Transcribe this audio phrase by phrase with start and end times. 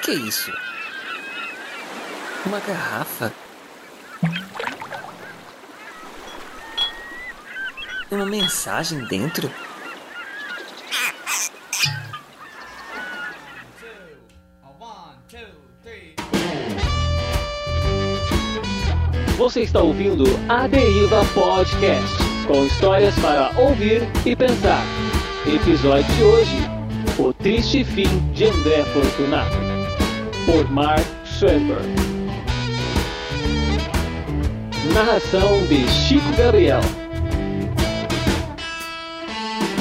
[0.00, 0.52] que é isso?
[2.46, 3.32] Uma garrafa?
[8.10, 9.50] Uma mensagem dentro?
[19.36, 22.16] Você está ouvindo a Deriva Podcast,
[22.46, 24.84] com histórias para ouvir e pensar.
[25.46, 26.56] Episódio de hoje:
[27.18, 29.56] O Triste Fim de André Fortunato,
[30.48, 31.86] por Mark Schoenberg.
[34.94, 36.80] Narração de Chico Gabriel.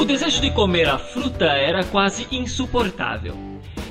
[0.00, 3.36] O desejo de comer a fruta era quase insuportável.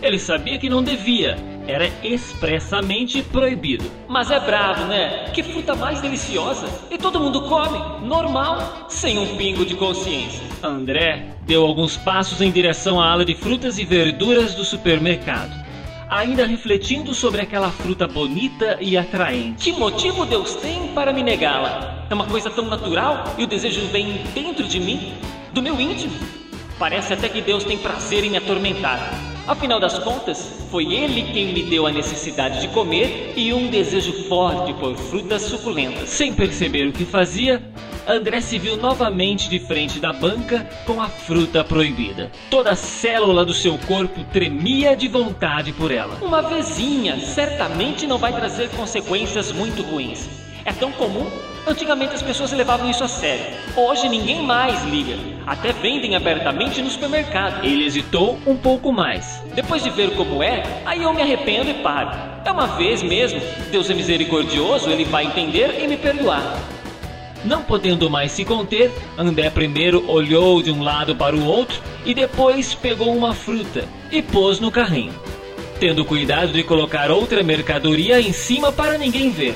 [0.02, 3.90] Ele sabia que não devia, era expressamente proibido.
[4.10, 5.32] Mas é bravo, né?
[5.34, 6.68] Que fruta mais deliciosa!
[6.92, 10.44] E todo mundo come, normal, sem um pingo de consciência.
[10.62, 15.67] André deu alguns passos em direção à ala de frutas e verduras do supermercado,
[16.10, 19.72] ainda refletindo sobre aquela fruta bonita e atraente.
[19.72, 22.06] Que motivo Deus tem para me negá-la?
[22.10, 25.14] É uma coisa tão natural e o desejo vem dentro de mim,
[25.54, 26.14] do meu íntimo.
[26.80, 29.12] Parece até que Deus tem prazer em me atormentar.
[29.48, 34.12] Afinal das contas, foi ele quem me deu a necessidade de comer e um desejo
[34.28, 36.10] forte por frutas suculentas.
[36.10, 37.64] Sem perceber o que fazia,
[38.08, 42.32] André se viu novamente de frente da banca com a fruta proibida.
[42.50, 46.16] Toda a célula do seu corpo tremia de vontade por ela.
[46.22, 50.30] Uma vezinha certamente não vai trazer consequências muito ruins.
[50.64, 51.28] É tão comum
[51.68, 53.46] Antigamente as pessoas levavam isso a sério.
[53.76, 55.18] Hoje ninguém mais liga.
[55.46, 57.66] Até vendem abertamente no supermercado.
[57.66, 59.44] Ele hesitou um pouco mais.
[59.54, 62.12] Depois de ver como é, aí eu me arrependo e paro.
[62.46, 63.42] É uma vez mesmo.
[63.70, 66.77] Deus é misericordioso, ele vai entender e me perdoar.
[67.48, 72.14] Não podendo mais se conter, André primeiro olhou de um lado para o outro e
[72.14, 75.14] depois pegou uma fruta e pôs no carrinho,
[75.80, 79.56] tendo cuidado de colocar outra mercadoria em cima para ninguém ver.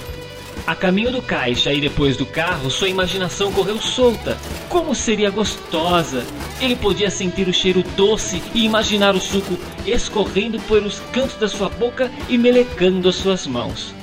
[0.65, 4.37] A caminho do caixa e depois do carro, sua imaginação correu solta.
[4.69, 6.23] Como seria gostosa!
[6.61, 11.67] Ele podia sentir o cheiro doce e imaginar o suco escorrendo pelos cantos da sua
[11.67, 13.93] boca e melecando as suas mãos.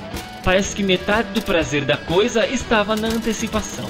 [0.49, 3.87] Parece que metade do prazer da coisa estava na antecipação.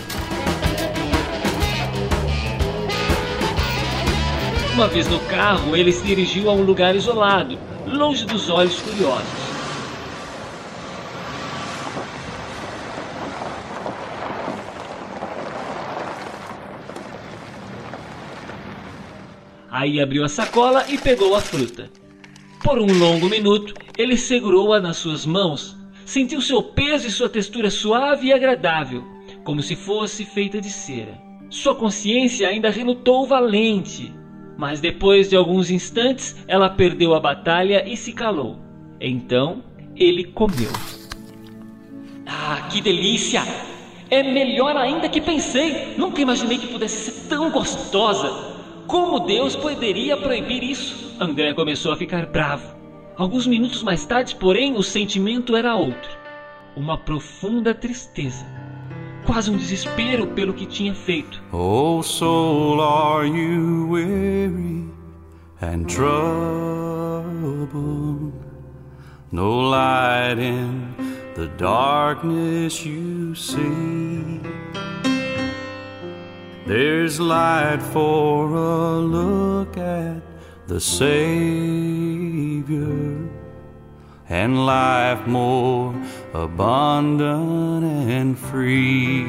[4.73, 9.25] Uma vez no carro, ele se dirigiu a um lugar isolado, longe dos olhos curiosos.
[19.71, 21.89] Aí abriu a sacola e pegou a fruta.
[22.61, 25.78] Por um longo minuto, ele segurou-a nas suas mãos.
[26.09, 29.03] Sentiu seu peso e sua textura suave e agradável,
[29.43, 31.21] como se fosse feita de cera.
[31.51, 34.11] Sua consciência ainda relutou valente,
[34.57, 38.57] mas depois de alguns instantes ela perdeu a batalha e se calou.
[38.99, 39.63] Então
[39.95, 40.71] ele comeu.
[42.25, 43.43] Ah, que delícia!
[44.09, 45.93] É melhor ainda que pensei.
[45.95, 48.31] Nunca imaginei que pudesse ser tão gostosa.
[48.87, 51.15] Como Deus poderia proibir isso?
[51.19, 52.78] André começou a ficar bravo.
[53.19, 56.09] Alguns minutos mais tarde, porém, o sentimento era outro.
[56.73, 58.45] Uma profunda tristeza.
[59.25, 61.43] Quase um desespero pelo que tinha feito.
[61.51, 64.89] Oh, soul, are you weary
[65.61, 67.21] and troubled?
[69.33, 70.95] No light in
[71.35, 74.39] the darkness you see.
[76.65, 80.28] There's light for a look at
[80.69, 82.29] the Savior
[84.29, 85.95] and life more
[86.35, 89.25] abundant and free.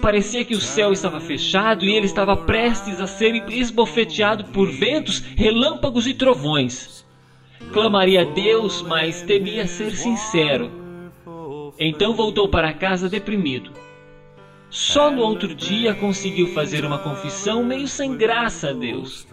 [0.00, 5.18] Parecia que o céu estava fechado e ele estava prestes a ser esbofeteado por ventos,
[5.36, 7.04] relâmpagos e trovões.
[7.72, 10.70] Clamaria a Deus, mas temia ser sincero.
[11.78, 13.72] Então voltou para casa deprimido.
[14.70, 19.26] Só no outro dia conseguiu fazer uma confissão meio sem graça a Deus.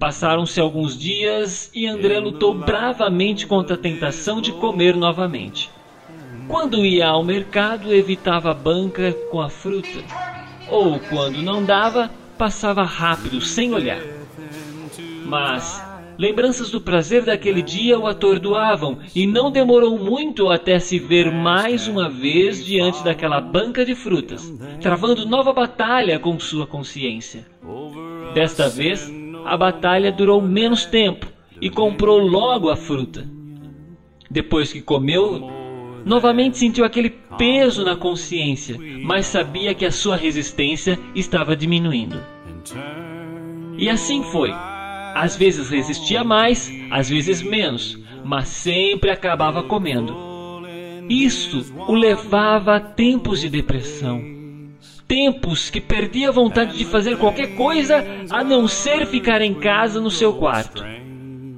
[0.00, 5.70] Passaram-se alguns dias e André lutou bravamente contra a tentação de comer novamente.
[6.48, 10.02] Quando ia ao mercado, evitava a banca com a fruta.
[10.68, 14.00] Ou, quando não dava, passava rápido, sem olhar.
[15.24, 15.89] Mas
[16.20, 21.88] Lembranças do prazer daquele dia o atordoavam e não demorou muito até se ver mais
[21.88, 24.52] uma vez diante daquela banca de frutas,
[24.82, 27.46] travando nova batalha com sua consciência.
[28.34, 29.10] Desta vez,
[29.46, 31.26] a batalha durou menos tempo
[31.58, 33.26] e comprou logo a fruta.
[34.30, 35.40] Depois que comeu,
[36.04, 37.08] novamente sentiu aquele
[37.38, 42.20] peso na consciência, mas sabia que a sua resistência estava diminuindo.
[43.78, 44.52] E assim foi.
[45.14, 50.16] Às vezes resistia mais, às vezes menos, mas sempre acabava comendo.
[51.08, 54.22] Isso o levava a tempos de depressão.
[55.08, 60.00] Tempos que perdia a vontade de fazer qualquer coisa a não ser ficar em casa
[60.00, 60.84] no seu quarto.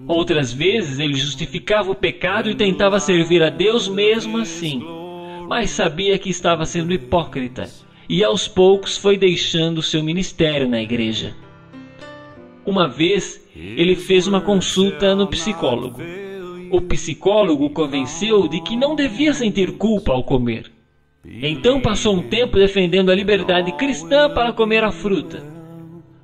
[0.09, 4.83] Outras vezes ele justificava o pecado e tentava servir a Deus mesmo assim,
[5.47, 7.69] mas sabia que estava sendo hipócrita
[8.09, 11.35] e aos poucos foi deixando seu ministério na igreja.
[12.64, 16.00] Uma vez ele fez uma consulta no psicólogo.
[16.70, 20.70] O psicólogo convenceu de que não devia sentir culpa ao comer.
[21.25, 25.43] Então passou um tempo defendendo a liberdade cristã para comer a fruta.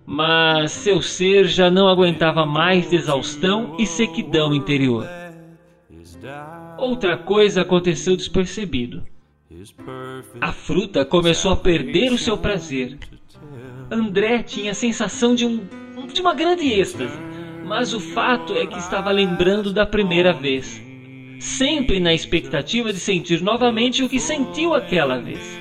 [0.07, 5.07] Mas seu ser já não aguentava mais exaustão e sequidão interior.
[6.79, 9.03] Outra coisa aconteceu despercebido.
[10.41, 12.99] A fruta começou a perder o seu prazer.
[13.91, 15.61] André tinha a sensação de, um,
[16.13, 17.29] de uma grande êxtase
[17.69, 20.83] mas o fato é que estava lembrando da primeira vez,
[21.39, 25.61] sempre na expectativa de sentir novamente o que sentiu aquela vez.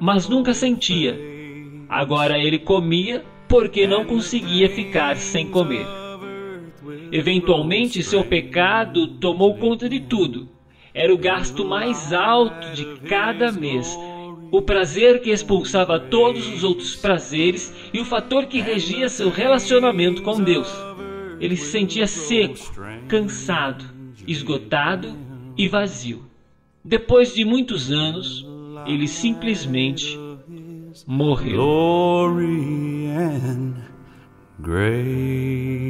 [0.00, 1.20] Mas nunca sentia.
[1.86, 5.86] Agora ele comia porque não conseguia ficar sem comer.
[7.12, 10.48] Eventualmente, seu pecado tomou conta de tudo.
[10.94, 13.98] Era o gasto mais alto de cada mês
[14.50, 20.22] o prazer que expulsava todos os outros prazeres e o fator que regia seu relacionamento
[20.22, 20.68] com Deus.
[21.40, 22.58] Ele se sentia seco,
[23.08, 23.84] cansado,
[24.26, 25.16] esgotado
[25.56, 26.24] e vazio.
[26.84, 28.46] Depois de muitos anos,
[28.86, 30.18] ele simplesmente
[31.06, 31.56] morreu.
[31.56, 33.74] Glory and
[34.58, 35.89] grace.